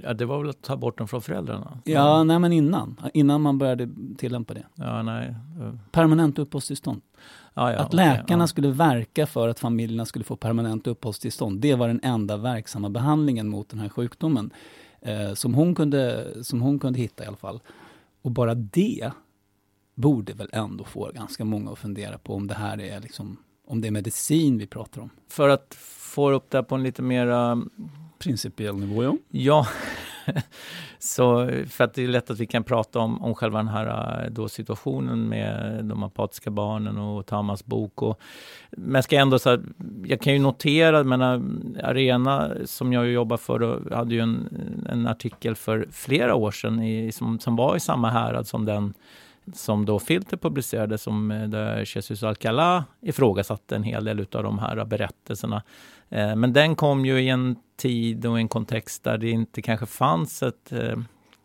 [0.02, 1.78] Ja, det var väl att ta bort dem från föräldrarna?
[1.84, 3.00] Ja, ja nej men innan.
[3.14, 4.66] Innan man började tillämpa det.
[4.74, 5.34] Ja, nej.
[5.92, 7.00] Permanent uppehållstillstånd.
[7.54, 11.60] Ja, ja, att läkarna okay, skulle verka för att familjerna skulle få permanent uppehållstillstånd.
[11.60, 14.50] Det var den enda verksamma behandlingen mot den här sjukdomen
[15.00, 17.60] eh, som, hon kunde, som hon kunde hitta i alla fall.
[18.22, 19.10] Och bara det
[19.94, 23.80] borde väl ändå få ganska många att fundera på om det här är liksom, om
[23.80, 25.10] det är medicin vi pratar om.
[25.28, 25.74] För att
[26.10, 27.56] få upp det på en lite mer
[28.18, 29.16] principiell nivå, ja.
[29.30, 29.66] Ja,
[30.98, 34.22] så för att det är lätt att vi kan prata om, om själva den här
[34.24, 38.02] äh, då situationen med de apatiska barnen och Tamas bok.
[38.02, 38.20] Och,
[38.70, 39.62] men ska ändå så här,
[40.04, 41.22] jag kan ju notera, men
[41.82, 44.48] Arena som jag jobbar för, hade ju en,
[44.88, 48.94] en artikel för flera år sedan i, som, som var i samma härad som den
[49.54, 54.58] som då Filter publicerade, som eh, där Jesus Alcalá ifrågasatte en hel del av de
[54.58, 55.62] här berättelserna.
[56.10, 59.86] Eh, men den kom ju i en tid och en kontext där det inte kanske
[59.86, 60.98] fanns ett, eh,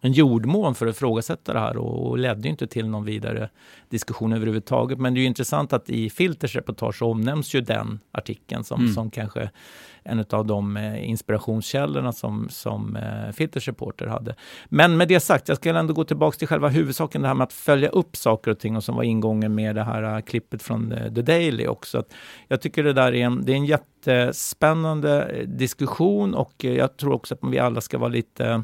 [0.05, 3.49] en jordmån för att ifrågasätta det här och, och ledde inte till någon vidare
[3.89, 4.99] diskussion överhuvudtaget.
[4.99, 8.93] Men det är ju intressant att i Filters reportage omnämns ju den artikeln som, mm.
[8.93, 9.49] som kanske
[10.03, 14.35] en av de eh, inspirationskällorna som, som eh, Filters reporter hade.
[14.65, 17.45] Men med det sagt, jag ska ändå gå tillbaka till själva huvudsaken, det här med
[17.45, 20.63] att följa upp saker och ting och som var ingången med det här uh, klippet
[20.63, 21.97] från The Daily också.
[21.97, 22.13] Att
[22.47, 27.33] jag tycker det där är en, det är en jättespännande diskussion och jag tror också
[27.33, 28.63] att vi alla ska vara lite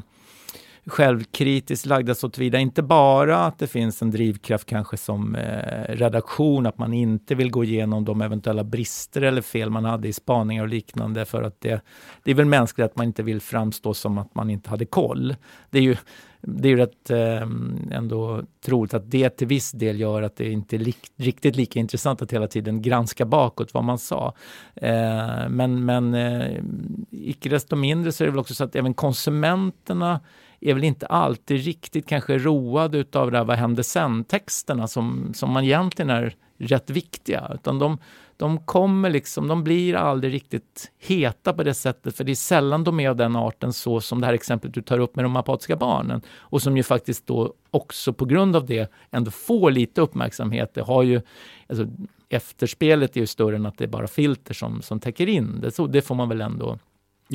[0.86, 6.66] självkritiskt lagda så tillvida, inte bara att det finns en drivkraft kanske som eh, redaktion,
[6.66, 10.62] att man inte vill gå igenom de eventuella brister eller fel man hade i spaningar
[10.62, 11.80] och liknande, för att det,
[12.22, 15.36] det är väl mänskligt att man inte vill framstå som att man inte hade koll.
[15.70, 15.96] Det är ju
[16.44, 17.42] det är rätt eh,
[17.96, 21.80] ändå troligt att det till viss del gör att det inte är li riktigt lika
[21.80, 24.34] intressant att hela tiden granska bakåt vad man sa.
[24.74, 26.62] Eh, men men eh,
[27.10, 30.20] icke desto mindre så är det väl också så att även konsumenterna
[30.62, 35.50] är väl inte alltid riktigt kanske road utav det här vad hände sen-texterna som, som
[35.50, 37.50] man egentligen är rätt viktiga.
[37.54, 37.98] Utan de,
[38.36, 42.84] de kommer liksom, de blir aldrig riktigt heta på det sättet, för det är sällan
[42.84, 45.36] de är av den arten så som det här exemplet du tar upp med de
[45.36, 46.22] apatiska barnen.
[46.36, 50.74] Och som ju faktiskt då också på grund av det ändå får lite uppmärksamhet.
[50.74, 51.20] Det har ju,
[51.68, 51.86] alltså,
[52.28, 55.70] efterspelet är ju större än att det är bara filter som, som täcker in det.
[55.70, 56.78] Så det får man väl ändå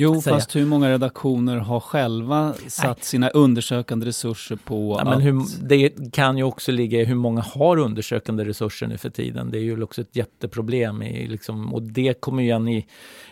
[0.00, 0.36] Jo, säga.
[0.36, 5.08] fast hur många redaktioner har själva satt sina undersökande resurser på ja, att...
[5.08, 9.10] Men hur, det kan ju också ligga i hur många har undersökande resurser nu för
[9.10, 9.50] tiden.
[9.50, 11.02] Det är ju också ett jätteproblem.
[11.02, 12.86] I, liksom, och det kommer igen i,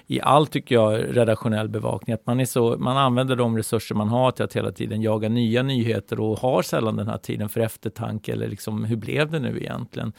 [0.06, 2.14] i all, tycker jag, redaktionell bevakning.
[2.14, 5.28] Att man, är så, man använder de resurser man har till att hela tiden jaga
[5.28, 9.38] nya nyheter och har sällan den här tiden för eftertanke eller liksom, hur blev det
[9.38, 10.12] nu egentligen?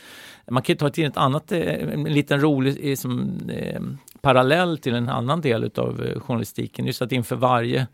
[0.52, 3.82] Man kan ju ta till ett annat, eh, en liten rolig eh, som, eh,
[4.28, 6.86] parallell till en annan del av eh, journalistiken.
[6.86, 7.88] Just att inför varje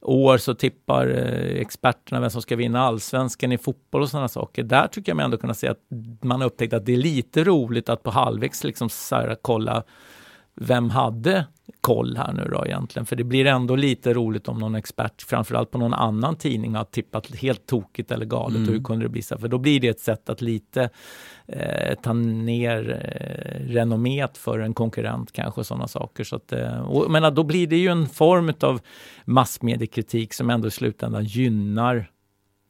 [0.00, 4.62] år så tippar eh, experterna vem som ska vinna allsvenskan i fotboll och sådana saker.
[4.62, 5.78] Där tycker jag mig ändå kunna se att
[6.22, 9.82] man har upptäckt att det är lite roligt att på halvvägs liksom så här, kolla
[10.54, 11.46] vem hade
[11.80, 13.06] koll här nu då egentligen?
[13.06, 16.84] För det blir ändå lite roligt om någon expert, framförallt på någon annan tidning, har
[16.84, 18.56] tippat helt tokigt eller galet.
[18.56, 18.68] Mm.
[18.68, 19.38] Hur kunde det bli så?
[19.38, 20.90] För då blir det ett sätt att lite
[21.46, 26.24] eh, ta ner eh, renommet för en konkurrent kanske och sådana saker.
[26.24, 28.80] Så att, eh, och, men då blir det ju en form av
[29.24, 32.10] massmediekritik som ändå i slutändan gynnar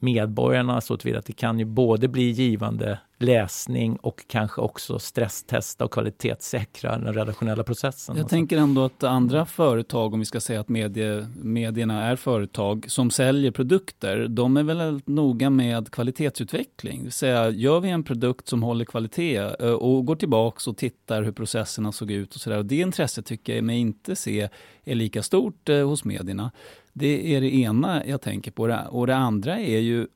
[0.01, 5.93] medborgarna så att det kan ju både bli givande läsning och kanske också stresstesta och
[5.93, 8.17] kvalitetssäkra den redaktionella processen.
[8.17, 12.85] Jag tänker ändå att andra företag, om vi ska säga att medie, medierna är företag
[12.89, 16.99] som säljer produkter, de är väl noga med kvalitetsutveckling.
[16.99, 20.77] Det vill säga, gör vi en produkt som håller kvalitet eh, och går tillbaks och
[20.77, 22.63] tittar hur processerna såg ut och sådär.
[22.63, 24.49] Det intresset tycker jag mig inte se
[24.85, 26.51] är lika stort eh, hos medierna.
[26.93, 28.63] Det är det ena jag tänker på.
[28.91, 30.07] Och det andra är ju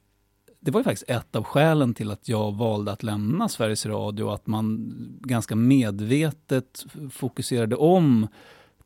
[0.65, 4.29] det var ju faktiskt ett av skälen till att jag valde att lämna Sveriges Radio,
[4.29, 8.29] att man ganska medvetet fokuserade om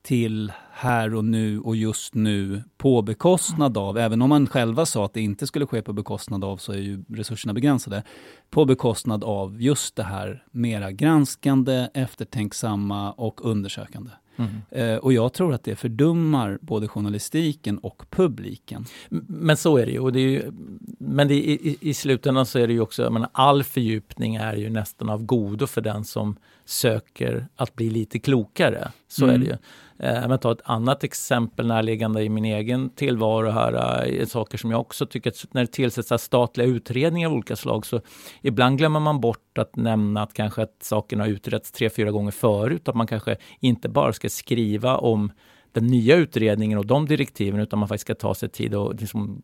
[0.03, 5.05] till här och nu och just nu på bekostnad av, även om man själva sa
[5.05, 8.03] att det inte skulle ske på bekostnad av så är ju resurserna begränsade,
[8.51, 14.11] på bekostnad av just det här mera granskande, eftertänksamma och undersökande.
[14.39, 14.51] Mm.
[14.71, 18.85] Eh, och jag tror att det fördummar både journalistiken och publiken.
[19.27, 19.99] Men så är det ju.
[19.99, 20.53] Och det är ju
[20.99, 24.71] men det, i, i slutändan så är det ju också, menar, all fördjupning är ju
[24.71, 26.37] nästan av godo för den som
[26.69, 28.93] söker att bli lite klokare.
[29.09, 29.35] Så mm.
[29.35, 29.57] är det ju.
[29.99, 34.71] Eh, men ta ett annat exempel närliggande i min egen tillvaro här, eh, saker som
[34.71, 38.01] jag också tycker att när det tillsätts statliga utredningar av olika slag så
[38.43, 42.31] ibland glömmer man bort att nämna att kanske att sakerna har utretts tre, fyra gånger
[42.31, 45.33] förut, att man kanske inte bara ska skriva om
[45.73, 49.43] den nya utredningen och de direktiven utan man faktiskt ska ta sig tid och liksom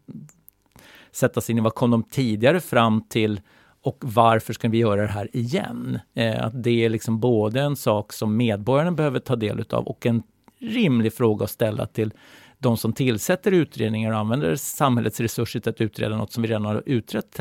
[1.13, 3.41] sätta sig in i vad kom de tidigare fram till
[3.85, 5.99] och varför ska vi göra det här igen?
[6.15, 10.07] Eh, att det är liksom både en sak som medborgarna behöver ta del av och
[10.07, 10.23] en
[10.59, 12.13] rimlig fråga att ställa till
[12.59, 16.65] de som tillsätter utredningar och använder samhällets resurser till att utreda något som vi redan
[16.65, 17.41] har utrett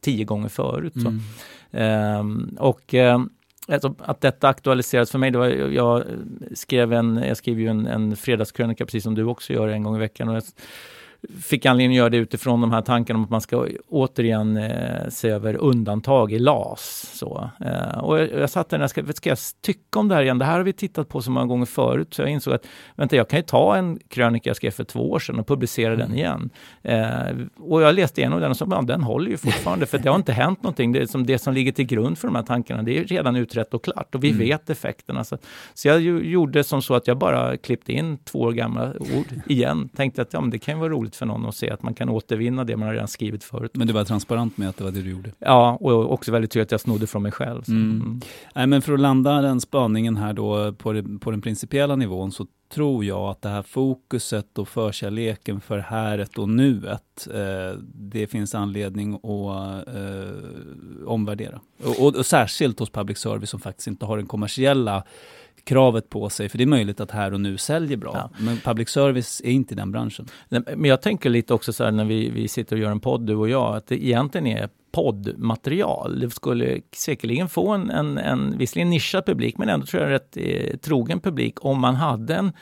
[0.00, 0.96] tio gånger förut.
[0.96, 1.20] Mm.
[1.70, 3.20] Ehm, och eh,
[3.98, 6.04] att detta aktualiseras för mig, det var, jag
[6.54, 9.96] skrev en, jag skriver ju en, en fredagskrönika precis som du också gör en gång
[9.96, 10.28] i veckan.
[10.28, 10.42] Och jag,
[11.42, 15.08] fick anledning att göra det utifrån de här tankarna om att man ska återigen eh,
[15.08, 17.10] se över undantag i LAS.
[17.14, 20.38] Så, eh, och jag, jag satt där ska, ska jag tycka om det här igen?
[20.38, 23.16] Det här har vi tittat på så många gånger förut, så jag insåg att vänta,
[23.16, 25.98] jag kan ju ta en krönika jag skrev för två år sedan och publicera mm.
[25.98, 26.50] den igen.
[26.82, 30.08] Eh, och jag läste igenom den och så, ja, den håller ju fortfarande, för det
[30.08, 30.92] har inte hänt någonting.
[30.92, 33.74] Det som, det som ligger till grund för de här tankarna, det är redan utrett
[33.74, 34.38] och klart och vi mm.
[34.38, 35.24] vet effekterna.
[35.24, 35.38] Så,
[35.74, 39.26] så jag ju, gjorde som så att jag bara klippte in två år gamla ord
[39.46, 39.88] igen.
[39.88, 41.82] Tänkte att ja, men det kan ju vara roligt roligt för någon att se att
[41.82, 43.70] man kan återvinna det man har redan skrivit förut.
[43.74, 45.32] Men du var transparent med att det var det du gjorde?
[45.38, 47.62] Ja, och också väldigt tydligt att jag snodde från mig själv.
[47.68, 47.82] Mm.
[47.82, 48.20] Mm.
[48.54, 52.32] Nej, men för att landa den spaningen här då på, det, på den principiella nivån
[52.32, 58.26] så tror jag att det här fokuset och förkärleken för häret och nuet, eh, det
[58.26, 61.60] finns anledning att eh, omvärdera.
[61.84, 65.04] Och, och, och, särskilt hos public service som faktiskt inte har den kommersiella
[65.68, 68.12] kravet på sig, för det är möjligt att här och nu säljer bra.
[68.14, 68.44] Ja.
[68.44, 70.26] Men public service är inte den branschen.
[70.48, 73.26] Men jag tänker lite också så här när vi, vi sitter och gör en podd,
[73.26, 76.20] du och jag, att det egentligen är poddmaterial.
[76.20, 80.36] Det skulle säkerligen få en, en, en visserligen nischad publik, men ändå tror jag rätt
[80.36, 82.52] eh, trogen publik om man hade en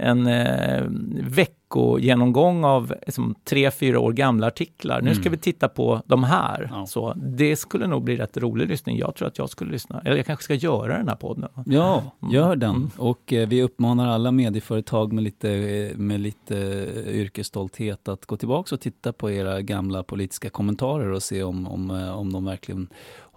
[0.00, 0.82] en eh,
[1.30, 4.98] veckogenomgång av liksom, tre, fyra år gamla artiklar.
[4.98, 5.04] Mm.
[5.04, 5.32] Nu ska mm.
[5.32, 6.68] vi titta på de här.
[6.72, 6.86] Ja.
[6.86, 8.98] Så det skulle nog bli rätt rolig lyssning.
[8.98, 10.02] Jag tror att jag skulle lyssna.
[10.04, 11.48] Eller jag kanske ska göra den här podden.
[11.66, 12.34] Ja, mm.
[12.34, 12.70] gör den.
[12.70, 12.90] Mm.
[12.96, 18.36] Och eh, vi uppmanar alla medieföretag med lite, eh, med lite eh, yrkesstolthet att gå
[18.36, 22.44] tillbaka och titta på era gamla politiska kommentarer och se om, om, eh, om de
[22.44, 22.88] verkligen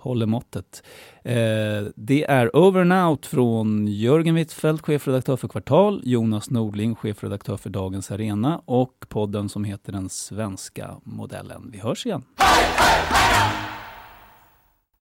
[0.04, 0.84] håller måttet.
[1.24, 1.34] Eh,
[1.96, 7.70] det är Over and Out från Jörgen Wittfeldt, chefredaktör för Kvartal, Jonas Nordling, chefredaktör för
[7.70, 11.70] Dagens Arena och podden som heter Den svenska modellen.
[11.72, 12.24] Vi hörs igen.
[12.38, 13.73] Hey, hey, hey!